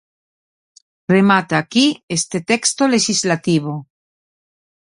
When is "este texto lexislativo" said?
2.17-3.73